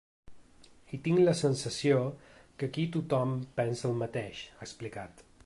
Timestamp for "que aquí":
2.25-2.87